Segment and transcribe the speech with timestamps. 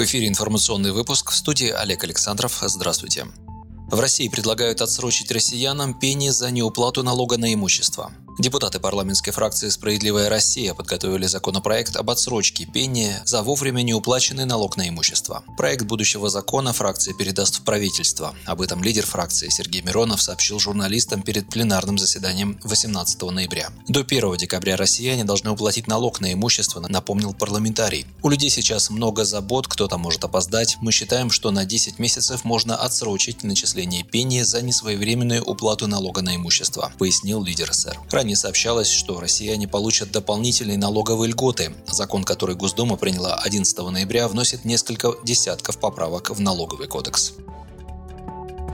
[0.00, 2.58] В эфире информационный выпуск в студии Олег Александров.
[2.62, 3.26] Здравствуйте.
[3.90, 8.10] В России предлагают отсрочить россиянам пени за неуплату налога на имущество.
[8.40, 14.88] Депутаты парламентской фракции «Справедливая Россия» подготовили законопроект об отсрочке пения за вовремя неуплаченный налог на
[14.88, 15.44] имущество.
[15.58, 18.34] Проект будущего закона фракция передаст в правительство.
[18.46, 23.68] Об этом лидер фракции Сергей Миронов сообщил журналистам перед пленарным заседанием 18 ноября.
[23.88, 28.06] До 1 декабря россияне должны уплатить налог на имущество, напомнил парламентарий.
[28.22, 30.78] У людей сейчас много забот, кто-то может опоздать.
[30.80, 36.36] Мы считаем, что на 10 месяцев можно отсрочить начисление пени за несвоевременную уплату налога на
[36.36, 37.98] имущество, пояснил лидер СР.
[38.10, 41.72] Ранее Ранее сообщалось, что россияне получат дополнительные налоговые льготы.
[41.88, 47.32] Закон, который Госдума приняла 11 ноября, вносит несколько десятков поправок в налоговый кодекс.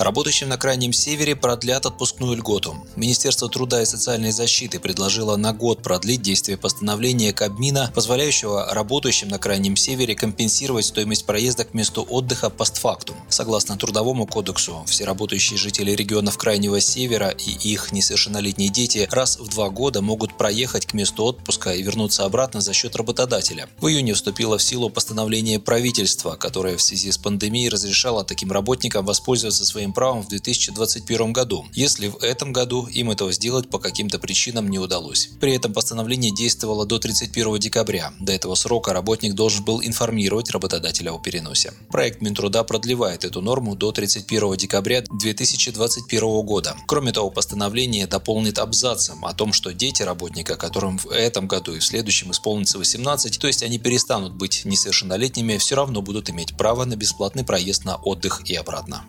[0.00, 2.74] Работающим на Крайнем Севере продлят отпускную льготу.
[2.96, 9.38] Министерство труда и социальной защиты предложило на год продлить действие постановления Кабмина, позволяющего работающим на
[9.38, 13.14] Крайнем Севере компенсировать стоимость проезда к месту отдыха постфактум.
[13.28, 19.48] Согласно Трудовому кодексу, все работающие жители регионов Крайнего Севера и их несовершеннолетние дети раз в
[19.48, 23.68] два года могут проехать к месту отпуска и вернуться обратно за счет работодателя.
[23.80, 29.04] В июне вступило в силу постановление правительства, которое в связи с пандемией разрешало таким работникам
[29.04, 33.78] воспользоваться своим своим правом в 2021 году, если в этом году им этого сделать по
[33.78, 35.28] каким-то причинам не удалось.
[35.40, 38.12] При этом постановление действовало до 31 декабря.
[38.20, 41.72] До этого срока работник должен был информировать работодателя о переносе.
[41.90, 46.76] Проект Минтруда продлевает эту норму до 31 декабря 2021 года.
[46.86, 51.78] Кроме того, постановление дополнит абзацем о том, что дети работника, которым в этом году и
[51.78, 56.84] в следующем исполнится 18, то есть они перестанут быть несовершеннолетними, все равно будут иметь право
[56.84, 59.04] на бесплатный проезд на отдых и обратно.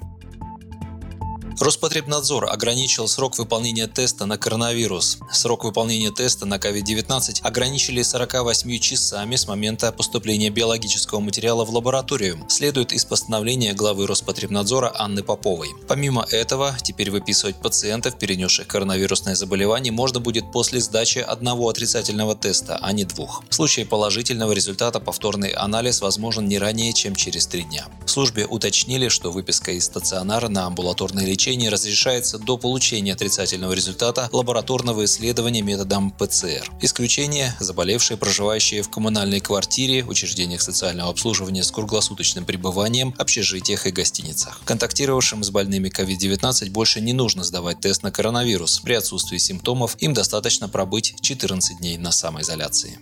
[1.62, 5.20] Роспотребнадзор ограничил срок выполнения теста на коронавирус.
[5.32, 12.44] Срок выполнения теста на COVID-19 ограничили 48 часами с момента поступления биологического материала в лабораторию,
[12.50, 15.70] следует из постановления главы Роспотребнадзора Анны Поповой.
[15.88, 22.80] Помимо этого, теперь выписывать пациентов, перенесших коронавирусное заболевание, можно будет после сдачи одного отрицательного теста,
[22.82, 23.44] а не двух.
[23.52, 27.86] В случае положительного результата повторный анализ возможен не ранее, чем через три дня.
[28.04, 33.74] В службе уточнили, что выписка из стационара на амбулаторное лечение лечения разрешается до получения отрицательного
[33.74, 36.72] результата лабораторного исследования методом ПЦР.
[36.82, 44.62] Исключение– заболевшие, проживающие в коммунальной квартире, учреждениях социального обслуживания с круглосуточным пребыванием, общежитиях и гостиницах.
[44.64, 48.80] Контактировавшим с больными COVID-19 больше не нужно сдавать тест на коронавирус.
[48.80, 52.98] При отсутствии симптомов им достаточно пробыть 14 дней на самоизоляции.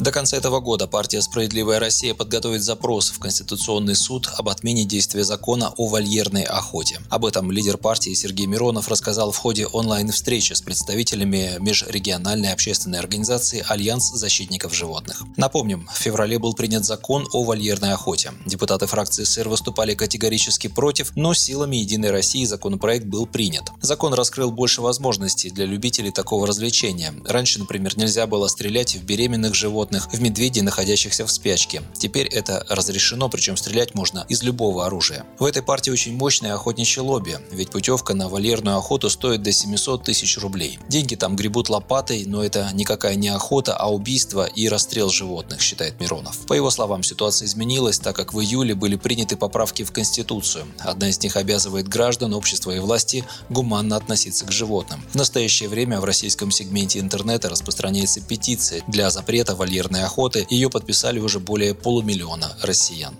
[0.00, 5.24] До конца этого года партия «Справедливая Россия» подготовит запрос в Конституционный суд об отмене действия
[5.24, 7.00] закона о вольерной охоте.
[7.10, 13.64] Об этом лидер партии Сергей Миронов рассказал в ходе онлайн-встречи с представителями межрегиональной общественной организации
[13.66, 15.24] «Альянс защитников животных».
[15.36, 18.30] Напомним, в феврале был принят закон о вольерной охоте.
[18.46, 23.64] Депутаты фракции СР выступали категорически против, но силами «Единой России» законопроект был принят.
[23.80, 27.12] Закон раскрыл больше возможностей для любителей такого развлечения.
[27.26, 31.82] Раньше, например, нельзя было стрелять в беременных животных, животных в медведей, находящихся в спячке.
[31.98, 35.24] Теперь это разрешено, причем стрелять можно из любого оружия.
[35.38, 40.04] В этой партии очень мощное охотничье лобби, ведь путевка на вольерную охоту стоит до 700
[40.04, 40.78] тысяч рублей.
[40.88, 46.00] Деньги там гребут лопатой, но это никакая не охота, а убийство и расстрел животных, считает
[46.00, 46.36] Миронов.
[46.46, 50.66] По его словам, ситуация изменилась, так как в июле были приняты поправки в Конституцию.
[50.80, 55.00] Одна из них обязывает граждан, общества и власти гуманно относиться к животным.
[55.12, 60.70] В настоящее время в российском сегменте интернета распространяется петиция для запрета вольерной ювелирной охоты, ее
[60.70, 63.14] подписали уже более полумиллиона россиян.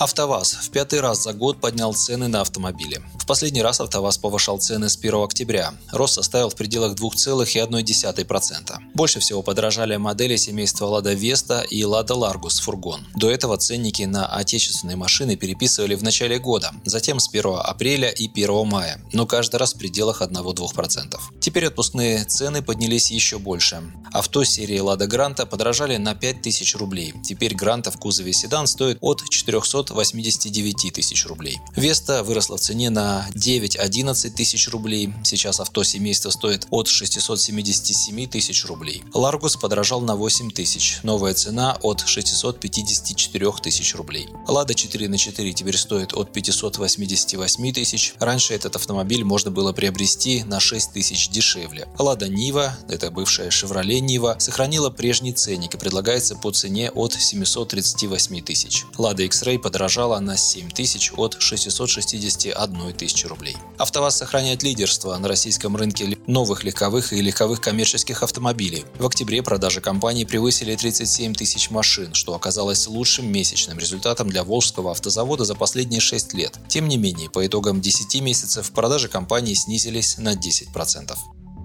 [0.00, 3.02] АвтоВАЗ в пятый раз за год поднял цены на автомобили.
[3.18, 5.74] В последний раз АвтоВАЗ повышал цены с 1 октября.
[5.92, 8.78] Рост составил в пределах 2,1%.
[8.94, 13.06] Больше всего подорожали модели семейства Лада Веста и Лада Ларгус фургон.
[13.14, 18.26] До этого ценники на отечественные машины переписывали в начале года, затем с 1 апреля и
[18.26, 21.18] 1 мая, но каждый раз в пределах 1-2%.
[21.42, 23.82] Теперь отпускные цены поднялись еще больше.
[24.14, 27.12] Авто серии Лада Гранта подорожали на 5000 рублей.
[27.22, 31.60] Теперь Гранта в кузове седан стоит от 400 689 тысяч рублей.
[31.74, 35.12] Веста выросла в цене на 9-11 тысяч рублей.
[35.24, 39.02] Сейчас авто семейства стоит от 677 тысяч рублей.
[39.12, 41.00] Ларгус подорожал на 8 тысяч.
[41.02, 44.28] Новая цена от 654 тысяч рублей.
[44.46, 48.14] Лада 4 на 4 теперь стоит от 588 тысяч.
[48.20, 51.88] Раньше этот автомобиль можно было приобрести на 6 тысяч дешевле.
[51.98, 58.40] Лада Нива, это бывшая Chevrolet Нива, сохранила прежний ценник и предлагается по цене от 738
[58.42, 58.84] тысяч.
[58.96, 63.56] Лада X-Ray подорожала подорожала на 7 тысяч от 661 тысячи рублей.
[63.78, 68.84] АвтоВАЗ сохраняет лидерство на российском рынке новых легковых и легковых коммерческих автомобилей.
[68.98, 74.90] В октябре продажи компании превысили 37 тысяч машин, что оказалось лучшим месячным результатом для Волжского
[74.90, 76.58] автозавода за последние 6 лет.
[76.68, 81.16] Тем не менее, по итогам 10 месяцев продажи компании снизились на 10%.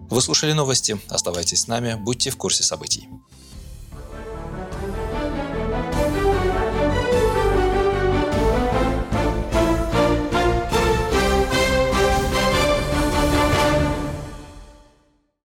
[0.09, 0.97] Вы слушали новости.
[1.09, 3.09] Оставайтесь с нами, будьте в курсе событий.